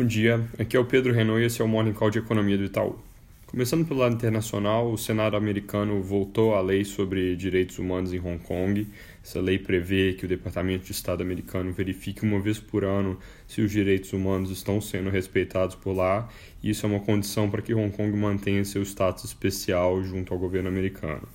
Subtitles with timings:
[0.00, 2.56] Bom dia, aqui é o Pedro Renault e esse é o Morning Call de Economia
[2.56, 2.98] do Itaú.
[3.46, 8.38] Começando pelo lado internacional, o Senado americano voltou à lei sobre direitos humanos em Hong
[8.38, 8.88] Kong.
[9.22, 13.60] Essa lei prevê que o Departamento de Estado americano verifique uma vez por ano se
[13.60, 16.30] os direitos humanos estão sendo respeitados por lá,
[16.62, 20.40] e isso é uma condição para que Hong Kong mantenha seu status especial junto ao
[20.40, 21.28] governo americano.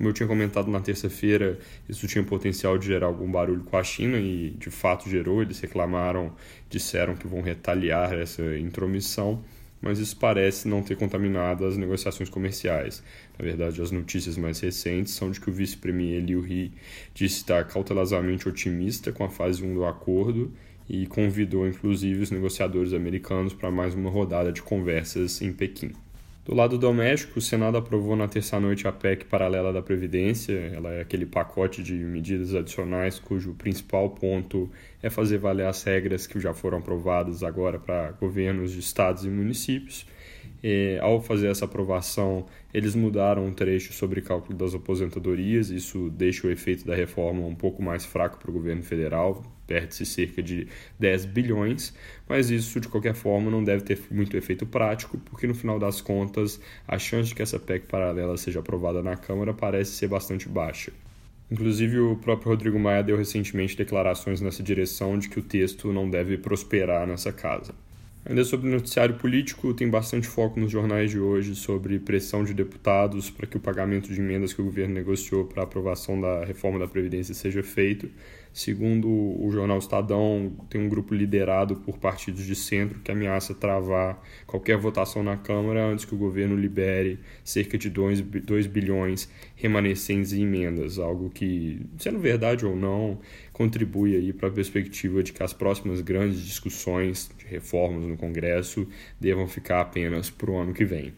[0.00, 3.84] Como eu tinha comentado na terça-feira, isso tinha potencial de gerar algum barulho com a
[3.84, 5.42] China e de fato gerou.
[5.42, 6.32] Eles reclamaram,
[6.70, 9.44] disseram que vão retaliar essa intromissão,
[9.78, 13.02] mas isso parece não ter contaminado as negociações comerciais.
[13.38, 16.70] Na verdade, as notícias mais recentes são de que o vice-premier Liu He
[17.12, 20.50] disse estar cautelosamente otimista com a fase 1 do acordo
[20.88, 25.92] e convidou inclusive os negociadores americanos para mais uma rodada de conversas em Pequim.
[26.44, 30.54] Do lado doméstico, o Senado aprovou na terça-noite a PEC paralela da Previdência.
[30.74, 34.70] Ela é aquele pacote de medidas adicionais cujo principal ponto
[35.02, 39.28] é fazer valer as regras que já foram aprovadas agora para governos de estados e
[39.28, 40.06] municípios.
[40.62, 45.68] E, ao fazer essa aprovação, eles mudaram um trecho sobre cálculo das aposentadorias.
[45.68, 50.04] Isso deixa o efeito da reforma um pouco mais fraco para o governo federal, perde-se
[50.04, 50.66] cerca de
[50.98, 51.94] 10 bilhões,
[52.28, 56.00] mas isso de qualquer forma não deve ter muito efeito prático, porque no final das
[56.00, 60.48] contas a chance de que essa PEC paralela seja aprovada na Câmara parece ser bastante
[60.48, 60.90] baixa.
[61.48, 66.10] Inclusive, o próprio Rodrigo Maia deu recentemente declarações nessa direção de que o texto não
[66.10, 67.72] deve prosperar nessa casa.
[68.24, 72.52] Ainda sobre o noticiário político, tem bastante foco nos jornais de hoje sobre pressão de
[72.52, 76.44] deputados para que o pagamento de emendas que o governo negociou para a aprovação da
[76.44, 78.10] reforma da Previdência seja feito.
[78.52, 84.20] Segundo o jornal Estadão, tem um grupo liderado por partidos de centro que ameaça travar
[84.44, 90.42] qualquer votação na Câmara antes que o governo libere cerca de 2 bilhões remanescentes em
[90.42, 93.20] emendas, algo que, sendo verdade ou não,
[93.52, 98.86] contribui aí para a perspectiva de que as próximas grandes discussões de reformas no Congresso
[99.20, 101.14] devam ficar apenas para o ano que vem.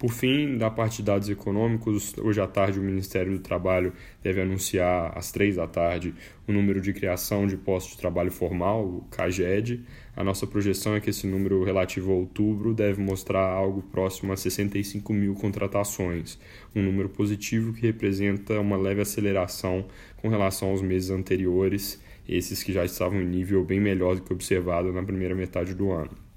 [0.00, 4.40] Por fim, da parte de dados econômicos, hoje à tarde o Ministério do Trabalho deve
[4.40, 6.14] anunciar às três da tarde
[6.48, 9.84] o número de criação de postos de trabalho formal, o CAGED.
[10.16, 14.38] A nossa projeção é que esse número relativo a outubro deve mostrar algo próximo a
[14.38, 16.38] 65 mil contratações,
[16.74, 22.72] um número positivo que representa uma leve aceleração com relação aos meses anteriores, esses que
[22.72, 26.29] já estavam em nível bem melhor do que observado na primeira metade do ano.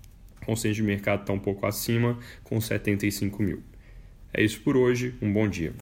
[0.45, 3.63] Consenso de mercado está um pouco acima, com 75 mil.
[4.33, 5.71] É isso por hoje, um bom dia.